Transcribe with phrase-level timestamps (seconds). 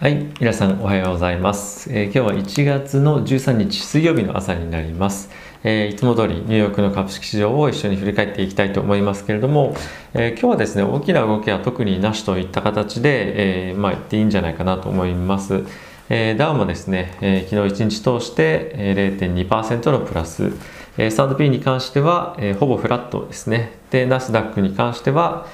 [0.00, 1.88] はい、皆さんおはようございます。
[1.88, 5.30] えー今日は1月の13日水曜日の朝になります。
[5.62, 9.76] えーいつも通りニューヨークの株式市場を一緒に振り返っていきたいと思いますけれども、
[10.12, 15.62] えー今日はですね、大きな動きは特になしといった形で、えまあ言っていいんじゃないかなと思います。
[16.08, 20.54] えダウもですね、え昨日1日通して0.2%のプラス、
[20.98, 23.78] えー、スタンド P に関しては、えほぼフラットですね。
[23.92, 25.46] で、ナスダックに関しては、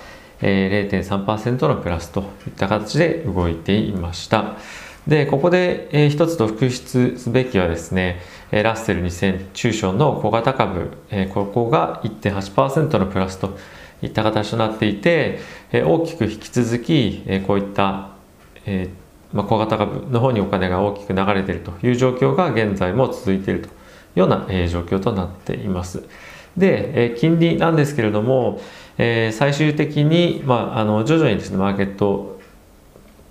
[0.43, 4.57] えー0.3%のプラスといった形で動いていました。
[5.07, 8.21] で、ここで、えー一つと復出すべきはですね、
[8.51, 10.93] ラッセル2000中小の小型株、
[11.33, 13.57] ここが1.8%のプラスと
[14.03, 15.41] いった形となっていて、
[15.73, 18.11] 大きく引き続き、こういった、
[19.33, 23.71] 小型株の方にお金が大きく流れているという状況が現在も続いているとい
[24.17, 26.03] うような、状況となっています。
[26.57, 28.61] で、えー金利なんですけれども、
[28.99, 32.39] えー最終的に、まあ、あの徐々にですねマーケット、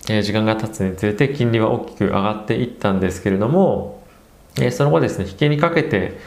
[0.10, 4.04] えー時間が経つにつれて金利は大きく上がっていったんですけれども、
[4.58, 6.18] えーその後ですね引けにかけて、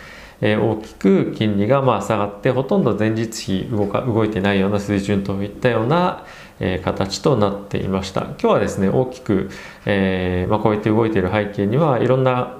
[0.40, 6.26] えー大きく金利がまあ下がってほとんど前日比動か動いてないような水準といったような、
[6.60, 8.22] え形となっていました。
[8.22, 9.50] 今日はですね大きく、
[9.86, 12.56] えーまあ、こうやって動いている背景にはいろんな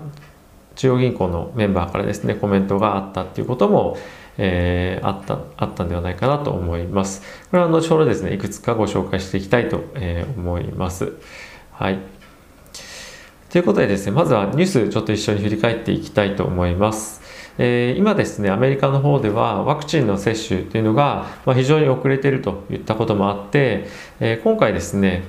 [0.74, 3.96] 中央銀行のメンバーからですねコメントがあったっていうことも、
[4.38, 7.22] えーあったあったんではないかなと思います。
[7.50, 11.12] これは後ほどですねいくつかご紹介していきたいと、え思います。
[11.72, 11.98] はい。
[13.50, 17.20] ということでですねまずはニュースちょっと一緒に振り返っていきたいと思います。
[17.58, 23.86] え今ですねアメリカの方ではワクチンの接種というのが、ま、非常に遅れているといったこともあって、
[24.20, 25.24] え今回ですね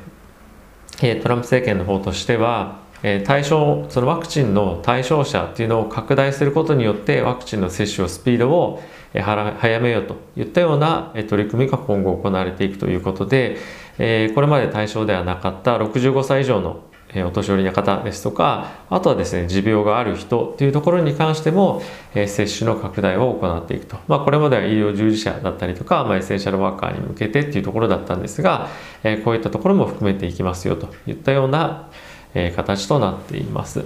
[0.99, 8.81] トランプ政権の方としては、え対象そのワクチンの対象者っていうのを拡大することによってワクチンの接種をスピードを
[9.13, 13.57] え早めようといったような取り組みが今後行われていくということで、
[13.99, 16.81] えこれまで対象ではなかった65歳以上の
[17.15, 21.83] お年寄りの方ですとかあとはですね持病がある人っていうところに関しても、
[22.15, 28.69] え接種の拡大を行っていくと、まあ、これまでは医療従事者だったりとか、まあ、エッセンシャルワーカーに向けてっていうところだったんですが、
[29.03, 31.89] えこういったところも含めていきますよといったような、
[32.33, 33.85] えー形となっています。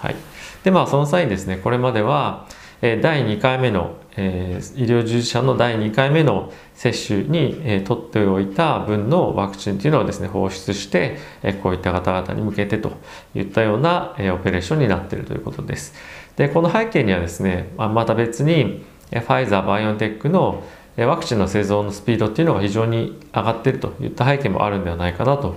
[0.00, 0.16] はい、
[0.64, 2.46] でまあその際にですねこれまでは、
[2.80, 12.92] えー第2回目の、えー医療従事者の第2回目の接種に、えー取っておいた分のワクチンというのをですね放出して、えーこういった方々に向けてと
[13.34, 15.94] いったような、えーオペレーションになっているということです。
[16.36, 20.62] でこの背景にはですねまあまた別にえーファイザーバイオンテックの
[20.96, 25.56] ワクチンの製造のスピードっていうのが非常に上がっているといった背景もあるんではないかなと、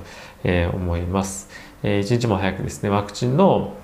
[0.73, 1.49] 思います。
[1.85, 3.75] え一日も早くですねワクチンの、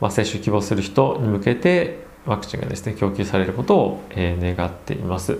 [0.00, 5.38] まあ、接種希望する人に向けてワクチンがですね供給されることを、え願っています。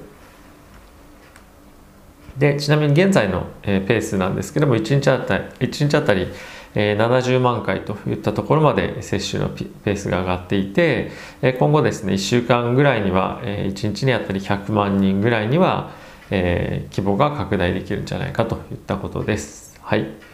[2.37, 6.27] でちなみに現在の、えペースなんですけども1日あたり ,1 日あたり、
[6.75, 15.93] えー70万回といったところまで接種のペースが上がっていて、え今後ですね1週間ぐらいには、えー1日にあたり100万人ぐらいには、
[16.31, 19.79] え規模が拡大できるんじゃないかといったことです。
[19.81, 20.32] はい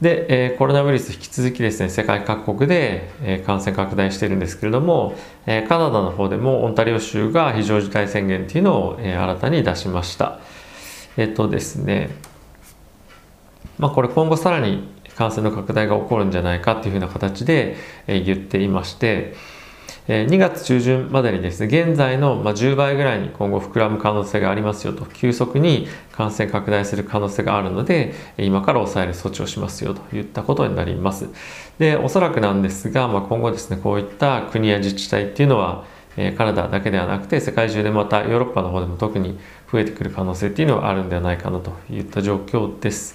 [0.00, 5.14] で、えーコロナウイルス引き続きですね世界各国で、えー感染拡大してるんですけれども、
[5.46, 10.40] えーカナダの方でもオンタリオ州が非常事態宣言っていうのを、えー新たに出しました。
[11.16, 12.10] えっ、とですね
[13.78, 19.34] まあこれ今後さらに感染の拡大が起こるんじゃないかっていうふうな形で、えー言っていまして、
[20.10, 25.06] 2月中旬までにですね現在の、10倍ぐらいに今後膨らむ可能性がありますよと。
[25.06, 31.28] 急速に感染拡大する可能性があるので今から抑える措置をしますよといったことになります。
[31.78, 35.84] でおそらくなんですが、まあ、今後ですねこういった国や自治体っていうのは
[36.36, 39.38] カナダだけではなくて世界中でまたヨーロッパの方でも特に
[39.70, 43.14] 増えてくる可能性っていうのはあるんではないかなといった状況です。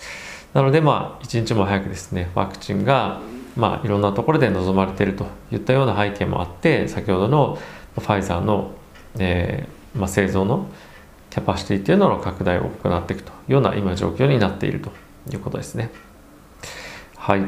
[0.53, 3.19] なのでまあ一日も早くですねワクチンが
[3.56, 7.58] まあいろんなところで望まれているといったような背景もあって先ほどの
[7.96, 8.72] ファイザーの、
[9.18, 10.68] えーまあ、製造の
[11.30, 14.92] キャパシティっていうのの拡大を行っていくというような今状況になっていると
[15.32, 15.90] いうことですね
[17.18, 17.42] はい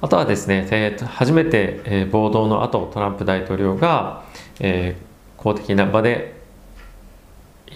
[0.00, 4.24] あとはですね、えー初めて、えー暴動の後トランプ大統領が、
[4.60, 6.36] えー公的な場で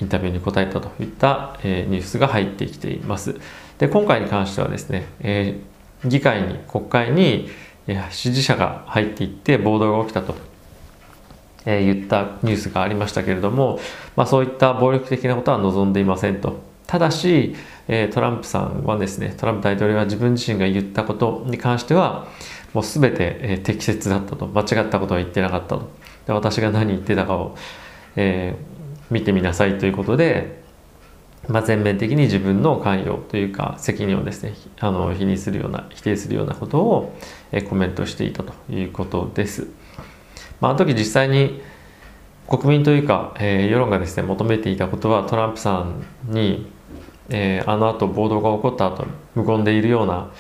[0.01, 3.41] インタビューに答えたといった、えーニュースが入ってきています。
[3.79, 5.72] で今回に関してはですね、えー
[6.05, 7.49] 議会に国会に、
[8.11, 10.35] 支持者が入っていって暴動が起きたと、
[11.65, 13.81] えー言ったニュースがありましたけれども、
[14.17, 16.61] まあ、そういった暴力的なことは望んでいませんと。
[16.87, 17.55] ただし、
[17.89, 22.27] えートランプさんはですねトランプ大統領は自分自身が言ったことに関しては
[22.73, 25.91] もう全て、えー適切だったと間違ったことは言ってなかったと
[26.27, 27.57] で私が何言ってたかを、
[28.17, 28.73] えー
[29.13, 30.62] 見てみなさいということで、
[31.49, 37.17] まあ、全面的に自分の関与というか責任をですねあの否認するような否定するようなことを、
[37.51, 39.69] えコメントしていたということです。
[40.61, 41.61] まあ、あの時実際に
[42.49, 46.71] 国民というか、えー、世論がですね求めていたことはトランプさんに、
[47.29, 50.31] えー、あの後暴動が起こった後無言でいるような、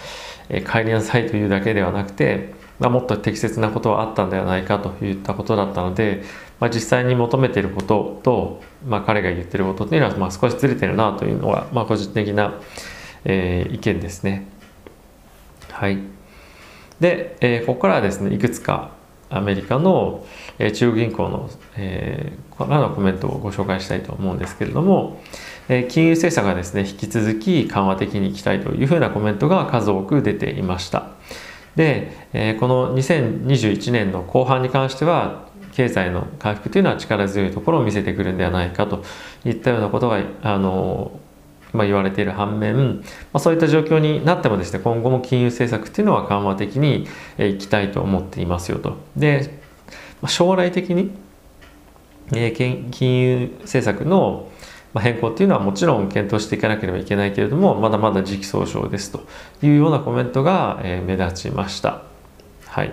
[0.49, 6.25] えー、帰りなさいというだけではなくて、まあ、もっと適切なことはあったんではないかといったことだったので、
[6.59, 12.61] まあ、実際に求めていることと、まあ、彼が言ってることっていうのは、まあ、少しずれてるなというのは、まあ、個人的な、
[13.25, 14.49] えー、意見ですね。
[15.71, 15.99] はい。
[16.99, 18.91] で、えー、ここからはですねいくつか
[19.31, 20.27] アメリカの、
[20.59, 25.23] え、中央銀行の、えー、からのコメントをご紹介したいと思うんですけれども、
[25.69, 31.13] えー、金融政策がですね引き続き緩和的にいきたいというふうなコメントが数多く出ていました。
[31.77, 39.05] で、えー、この2021年の後半に関しては経済の回復というのは力強いところを見せてくるんではないかと
[39.45, 41.19] いったようなことがあの、
[41.73, 43.03] まあ、言われている反面、ま
[43.35, 47.09] あ、そういった状況になってもですね今後も金融政策っていうのは緩和的に
[47.39, 48.99] いきたいと思っていますよと。
[49.17, 49.59] で、
[50.21, 51.11] まあ、将来的に、
[52.35, 54.52] えー、金融政策の
[54.95, 59.27] ま変更っていうのはもちろん検討していかなければいけないけれどもまだまだ時期尚早ですと
[59.63, 62.03] いうようなコメントがえ目立ちました。
[62.67, 62.93] はい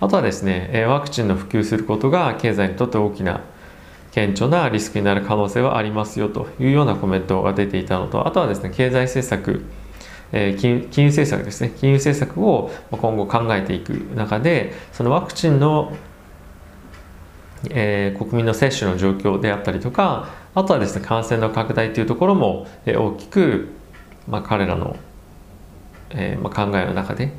[0.00, 3.40] あとはですねワクチンの普及することが経済にとって大きな
[4.12, 9.64] 顕著なリスクになる可能性はありますよというようなコメントが出ていたのとあとはですね経済政策
[10.30, 15.96] 金融政策ですね金融政策を今後考えていく中でそのワクチンの、
[17.70, 23.68] えー、国民の接種の状況であったりとかあとはですね感染の拡大というところもえ大きく、
[24.28, 24.96] まあ、彼らの、
[26.10, 27.32] えーまあ、考えの中で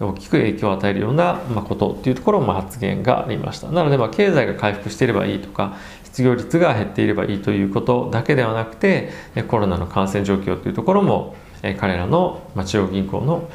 [0.00, 3.68] 大きく影響を与えるような、まあ、ことっていうところも発言がありました。
[3.68, 9.10] なので、まあ、経済が回復していればいいとか失業率が減っていればいいということだけではなくて
[9.48, 11.36] コロナの感染状況というところも
[11.78, 13.48] 彼らの中央銀行の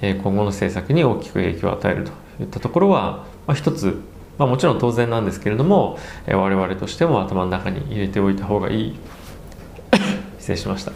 [0.00, 2.12] 今後の政策に大きく影響を与えると
[2.42, 4.00] いったところは、まあ、一つ、
[4.40, 8.98] まあ、もちろん当然なんですけれどもえ我々としても頭の中に入れておいた方がいい。
[10.40, 10.92] 失礼しました。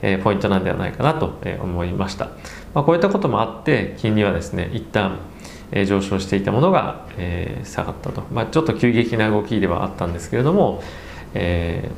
[0.00, 2.30] えポイントなんではないかなと思いました。
[2.72, 5.18] まあ、こういったこともあって金利はですね一旦
[5.70, 10.82] え上昇していたものが、えー、下がったと、まあ、ちょっと急激な動きではあったんですけれども、
[11.34, 11.90] え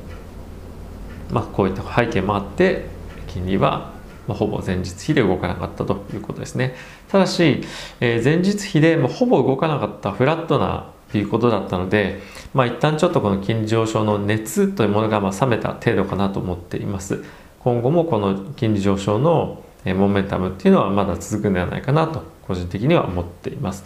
[1.31, 2.87] ー、まあ、こういった背景もあって
[3.29, 3.93] 金利は、
[4.31, 6.77] まあ、ほぼ前日比で動かなかったということですね。
[7.11, 7.63] ただし、
[7.99, 12.21] えー、前日比でもほぼ動かなかったフラットなということだったので、
[12.55, 17.25] まあ、一旦ちょっとこの金利上昇の熱というものがまあ冷めた程度かなと思っています。
[17.59, 23.85] 今後もこの金利上昇のモメンタムっていうのはまだ続くんではないかなと個人的には思っています。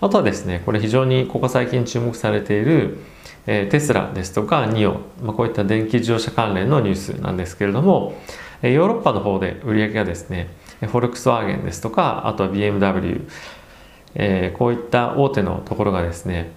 [0.00, 2.98] あとはですねこれ非常にここ最近注目されている
[3.46, 8.14] テスラですとかニオ、まあ、こういった電気自動車関連のニュースなんですけれども
[8.62, 10.48] ヨーロッパの方で売り上げがですね
[10.80, 13.26] フォルクスワーゲンですとかあとは BMW、
[14.14, 16.52] えー、こういった大手のところがですね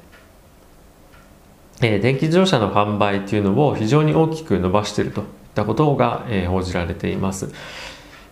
[1.82, 7.52] え電気自動車の販売っていうのを非常に大きく伸ばしているといったことがえ報じられています。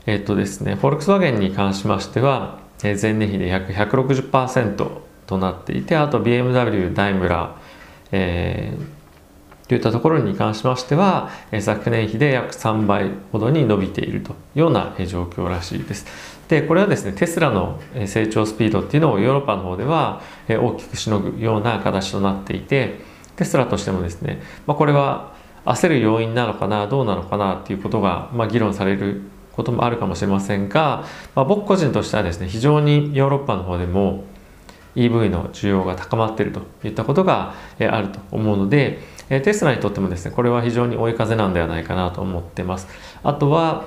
[0.06, 4.90] えっとですね、フォルクスワーゲンに関しましては、え前年比で約160%
[5.28, 7.52] となっていて、あと BMW、ダイムラー、
[8.12, 9.01] えー、
[9.72, 11.30] といったところに関しましては、
[11.62, 16.06] 昨年比で約3倍ほどに伸びているというような状況らしいです。
[16.50, 23.00] で、これはですね、テスラの成長スピードっていうのをヨーロッパの方では大きくしのぐような形となっていて、
[23.38, 25.32] テスラとしてもですね、まあ、これは
[25.64, 29.22] 焦る要因なのかな、どうなのかなっていうことが、まあ、議論される
[29.54, 34.26] こともあるかもしれませんが、まあ、僕個人としてはですね非常にヨーロッパの方でも
[34.96, 39.00] EV の需要が高まっているといったことがあると思うので
[39.32, 42.88] えテスラにとってもですねこれは非常に追い風なんではないかなと思ってます。
[43.24, 43.86] あとは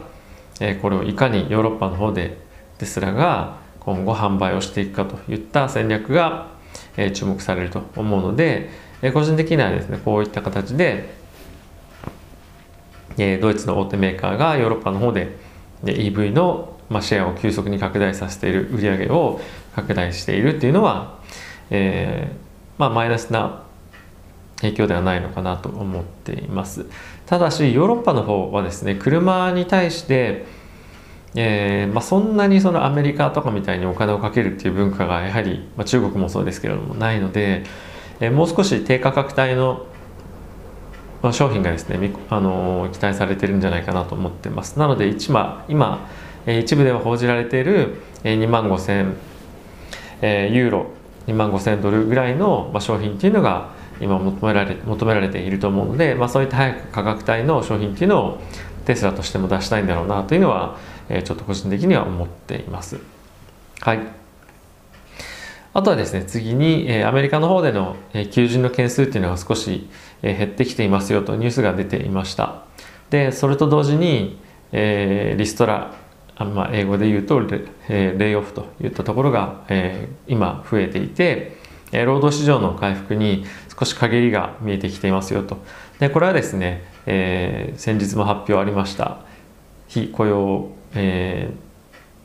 [0.59, 2.39] えこれをいかにヨーロッパの方で
[2.79, 6.49] テスラが今後販売をしていくかといった戦略が
[6.97, 8.71] え注目されると思うので
[9.03, 11.13] え個人的にはですねこういった形で
[13.19, 15.37] えドイツの大手メーカーがヨーロッパの方で
[15.83, 19.43] で EV の、まあ、シェアを急速に拡大させている売り上げを
[19.75, 21.19] 拡大しているっていうのは、
[21.69, 22.37] えー
[22.79, 23.64] まあ、マイナスな
[24.65, 26.87] 影響ではないのかなと思っています。
[27.27, 30.47] ただしヨーロッパの方はですね車に対して
[31.37, 37.65] えーまあ、そんなにそのアメリカとかみたいにお金をかけるっていう文化がやはり、まあ、中国もそうですけれどもないので、
[38.21, 39.87] えー、もう少し低価格帯の
[41.23, 44.79] まあ、商品がですね、あの期待されてるんじゃないかなと思ってます。
[44.79, 46.07] なので一今今
[46.47, 49.15] 一部では報じられている2万5000
[50.21, 50.87] えユーロ
[51.27, 58.41] 2万5000ドルぐらいの商品っていうのが今求められ求められていると思うので、まあ、そういった早く価格帯の商品っていうのを
[58.85, 62.99] テスラとしても出したいんだろうなというのは、えー、ちょっと個人的には思っています。
[63.81, 64.25] はい
[65.75, 69.91] あとはですね、次に、えー、アメリカの方での、えー、求人の件数っていうのが少し、
[70.23, 72.63] えー、減ってきていますよとニュースが出ていました。
[73.11, 74.39] で、それと同時に、
[74.71, 75.93] えー、リストラ、
[76.37, 81.57] あまあ、英語で言うとレ,、えー、レイオフといったところが、えー、今増えていて、
[81.95, 83.45] え、労働市場の回復に
[83.79, 85.59] 少し陰りが見えてきていますよと。
[85.99, 89.19] で、これはですね、えー、先日も発表ありました
[89.89, 91.51] 非雇用、え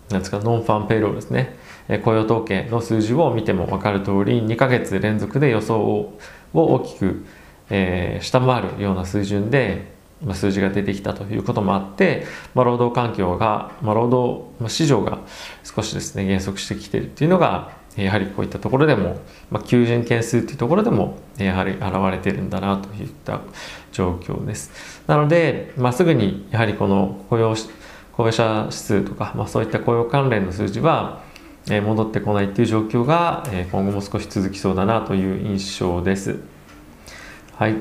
[0.08, 1.58] ー、なんですか nonfarm payroll ですね
[2.04, 6.20] 雇用統計の数字を見ても分かる通り2ヶ月連続で予想を
[6.54, 7.26] 大きく、
[7.70, 9.98] えー、下回るような水準で
[10.34, 15.20] 数字が出てきたということもあって、まあ、労働環境が、まあ、労働市場が
[15.64, 19.20] 少しですね減速してきているっていうのがやはりこういったところでも、
[19.52, 23.42] まあ、求人件数っていうところでもやはり現れてるんだなといった
[23.92, 24.72] 状況です。
[25.08, 27.56] なので、まあ、すぐにやはりこの雇用
[28.14, 31.22] 雇用者指数とか、まあ、そういった雇用関連の数字は
[31.68, 36.40] 戻ってこないっていう状況が今後も少し続きそうだなという印象です。
[37.56, 37.76] はい。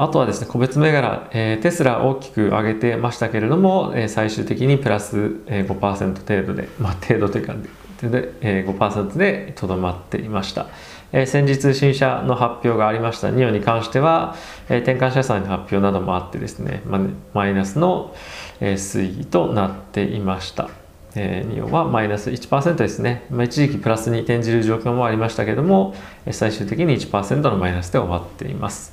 [0.00, 7.56] あとはですね、個別銘柄、えー、テスラ大きく上げてましたけれども、えー、最終的にプラス、え、5%程度で、まあ、程度というか、
[8.02, 10.66] で、えー、5%でとどまっていました。
[11.12, 14.36] え、先日新車の発表がありましたニオに関しては、
[14.68, 17.00] え、転換社債の発表などもあってですね、ま、
[17.32, 18.14] マイナスの、
[18.60, 20.68] え、推移となっていました。
[21.14, 25.94] えー、ニオはマイナス1%ですね、まあ、一時期プラスに転じる状況もありましたけども
[26.30, 28.92] 最終的に1%のマイナスで終わっています、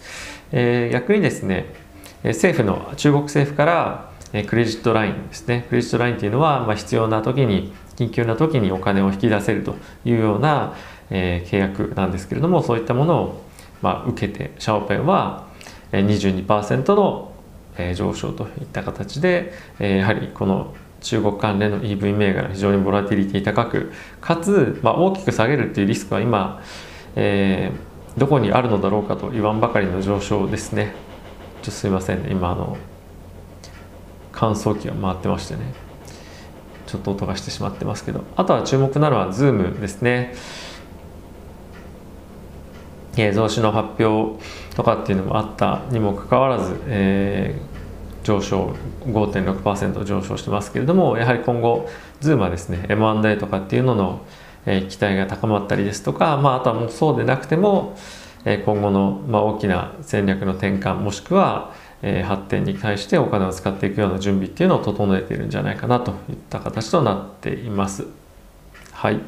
[0.54, 1.66] え、逆にですね
[2.24, 4.12] 政府の中国政府から
[4.48, 10.76] クレジットラインですねクレジットラインというのは、まあ、必要な時に緊急な時にお金を引き出せるというような、
[11.10, 13.42] えー、契約なんですけれどもそういったものを、
[13.82, 15.48] まあ、受けてシャオペンは
[15.92, 17.32] 22%の
[17.94, 26.62] 上昇といった形でやはりこの中国関連の EV 銘柄非常にボラティリティ高くかつ、まあ、大きく下げるっていうリスクは今、
[27.16, 30.94] えー、どこにあるのだろうかと言わんばかりの上昇ですね。
[31.62, 32.32] ちょっとすいませんね。
[32.32, 32.78] 今あの
[34.32, 35.85] 乾燥機が回ってましてね。
[36.86, 38.24] ちょっと音がしてしまってますけど。
[38.36, 40.34] あとは注目なのは Zoom ですね。
[43.18, 44.44] え、増資の発表
[44.76, 47.76] とかっていうのもあったにもかかわらず、えー
[48.26, 48.74] 上昇
[49.06, 51.88] 5.6%上昇してますけれどもやはり今後
[52.22, 54.26] Zoom はですね M&A とかっていうのの、
[54.66, 57.96] えー、期待が高まったりですとか、まあ、あとはもうそうでなくても、
[58.46, 61.74] え、今後の、まあ、大きな戦略の転換もしくは、
[62.08, 68.06] え、発展に対してお金を使っていくような準備っていうのを整えているんじゃないかなといった形となっています。
[68.94, 69.20] はい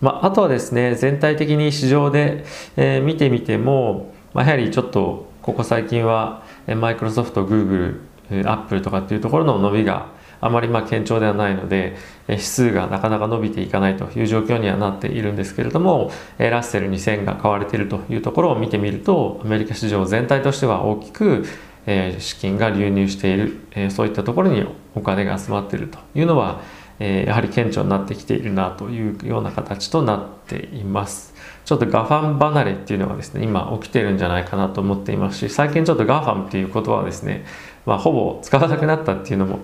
[0.00, 2.44] まあ、あとはですね全体的に市場で、
[2.76, 10.06] えー、見てみても、まあ、やはりちょっとここ最近はマイクロソフト、グーグル、アップルとかっていうところの伸びが
[10.40, 11.96] あまりま堅調ではないので
[12.28, 21.44] 指数がなかなか伸びていかないという状況にはなっているんですけれどもラッセル2000が買われているというところを見てみるとアメリカ市場全体としては大きく
[21.90, 24.64] え資金が流入しているえそういったところに
[24.94, 26.60] お金が集まっているというのは
[27.00, 31.34] えやはり顕著になってきているなというような形となっています。
[31.64, 37.44] ちょっと GAFAM 離れっていうのがですね、今起きてるんじゃないかなと思っていますし、最近ちょっと GAFAM っていう言葉はですね、
[37.84, 39.58] まあ、ほぼ使わなくなったっていうのも、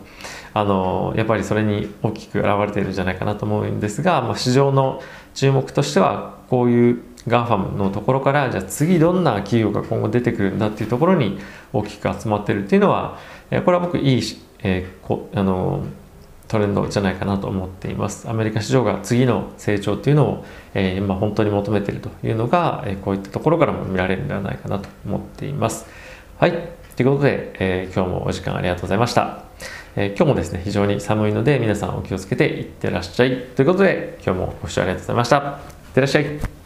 [0.52, 5.02] あの、やっぱりそれに大きく現れているんじゃないかなと思うんですが、まあ、市場の
[5.32, 11.38] 注目としては、こういう GAFAM のところから、じゃあ次どんな企業が今後出てくるんだっていうところに
[11.72, 13.18] 大きく集まってるっていうのは、
[13.64, 14.22] これは僕いい、
[14.62, 15.84] えー、こあの、
[16.48, 18.28] トレンドじゃないかなと思っています。
[18.28, 25.86] アメリカ市場が次の成長というのを、えー、今本当に求めてるというのが、えー、こういったところからも見られるのではないかなと思っています。
[26.38, 26.52] はい。
[26.96, 29.44] ということで、えー、今日もお時間ありがとうございました。
[29.96, 33.46] え、今日もですね、非常に寒いので皆さんお気をつけていってらっしゃい。
[33.56, 35.36] ということで、今日もご視聴ありがとうございました。
[35.36, 36.63] いってらっしゃい。